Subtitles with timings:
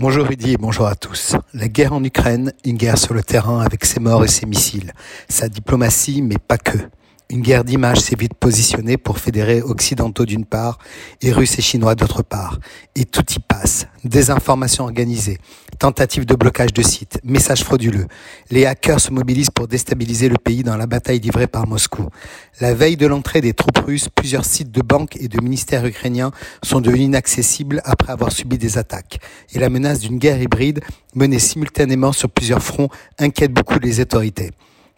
[0.00, 1.36] Bonjour Rudy et bonjour à tous.
[1.52, 4.94] La guerre en Ukraine, une guerre sur le terrain avec ses morts et ses missiles.
[5.28, 6.78] Sa diplomatie, mais pas que.
[7.28, 10.78] Une guerre d'image s'est vite positionnée pour fédérer occidentaux d'une part
[11.20, 12.60] et russes et chinois d'autre part.
[12.96, 13.88] Et tout y passe.
[14.02, 15.36] Désinformation organisée,
[15.80, 18.06] tentative de blocage de sites, messages frauduleux.
[18.50, 22.06] Les hackers se mobilisent pour déstabiliser le pays dans la bataille livrée par Moscou.
[22.60, 26.32] La veille de l'entrée des troupes russes, plusieurs sites de banques et de ministères ukrainiens
[26.62, 29.20] sont devenus inaccessibles après avoir subi des attaques.
[29.54, 30.80] Et la menace d'une guerre hybride
[31.14, 34.50] menée simultanément sur plusieurs fronts inquiète beaucoup les autorités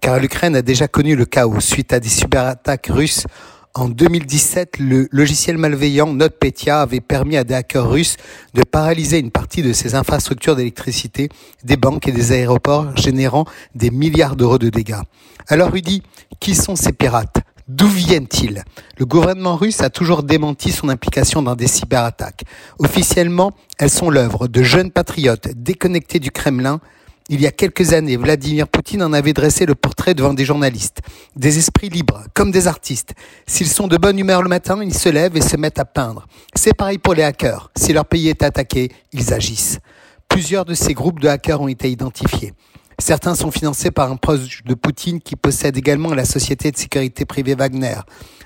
[0.00, 3.26] car l'Ukraine a déjà connu le chaos suite à des cyberattaques russes.
[3.74, 8.16] En 2017, le logiciel malveillant NotPetya avait permis à des hackers russes
[8.52, 11.28] de paralyser une partie de ses infrastructures d'électricité,
[11.62, 13.44] des banques et des aéroports, générant
[13.76, 14.98] des milliards d'euros de dégâts.
[15.46, 16.02] Alors Rudy,
[16.40, 17.36] qui sont ces pirates?
[17.68, 18.64] D'où viennent-ils?
[18.98, 22.42] Le gouvernement russe a toujours démenti son implication dans des cyberattaques.
[22.80, 26.80] Officiellement, elles sont l'œuvre de jeunes patriotes déconnectés du Kremlin,
[27.32, 30.98] il y a quelques années, Vladimir Poutine en avait dressé le portrait devant des journalistes.
[31.36, 33.14] Des esprits libres, comme des artistes.
[33.46, 36.26] S'ils sont de bonne humeur le matin, ils se lèvent et se mettent à peindre.
[36.56, 37.70] C'est pareil pour les hackers.
[37.76, 39.78] Si leur pays est attaqué, ils agissent.
[40.28, 42.52] Plusieurs de ces groupes de hackers ont été identifiés.
[42.98, 47.26] Certains sont financés par un proche de Poutine qui possède également la société de sécurité
[47.26, 47.94] privée Wagner,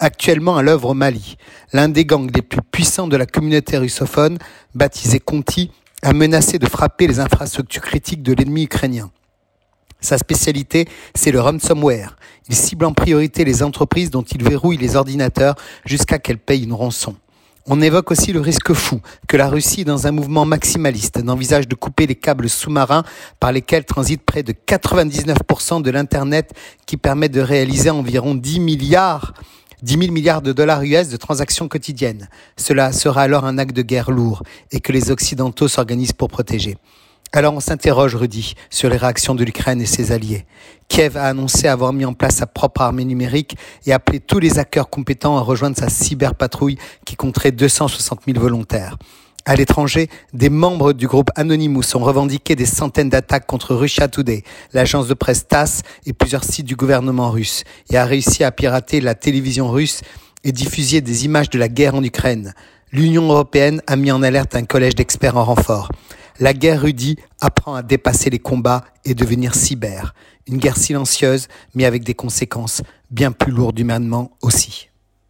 [0.00, 1.36] actuellement à l'œuvre au Mali.
[1.72, 4.36] L'un des gangs les plus puissants de la communauté russophone,
[4.74, 5.70] baptisé Conti,
[6.06, 9.10] a menacé de frapper les infrastructures critiques de l'ennemi ukrainien.
[10.00, 12.16] Sa spécialité, c'est le ransomware.
[12.48, 16.74] Il cible en priorité les entreprises dont il verrouille les ordinateurs jusqu'à qu'elles payent une
[16.74, 17.16] rançon.
[17.66, 21.74] On évoque aussi le risque fou que la Russie, dans un mouvement maximaliste, n'envisage de
[21.74, 23.02] couper les câbles sous-marins
[23.40, 26.52] par lesquels transite près de 99% de l'Internet
[26.86, 29.34] qui permet de réaliser environ 10 milliards
[29.82, 32.28] 10 000 milliards de dollars US de transactions quotidiennes.
[32.56, 36.76] Cela sera alors un acte de guerre lourd et que les Occidentaux s'organisent pour protéger.
[37.32, 40.46] Alors on s'interroge, Rudy, sur les réactions de l'Ukraine et ses alliés.
[40.88, 44.58] Kiev a annoncé avoir mis en place sa propre armée numérique et appelé tous les
[44.58, 48.96] hackers compétents à rejoindre sa cyberpatrouille qui compterait 260 000 volontaires.
[49.48, 54.42] À l'étranger, des membres du groupe Anonymous ont revendiqué des centaines d'attaques contre Russia Today,
[54.72, 59.00] l'agence de presse TASS et plusieurs sites du gouvernement russe, et a réussi à pirater
[59.00, 60.00] la télévision russe
[60.42, 62.54] et diffuser des images de la guerre en Ukraine.
[62.90, 65.92] L'Union européenne a mis en alerte un collège d'experts en renfort.
[66.40, 70.12] La guerre rudie apprend à dépasser les combats et devenir cyber.
[70.48, 72.82] Une guerre silencieuse, mais avec des conséquences
[73.12, 74.88] bien plus lourdes humainement aussi.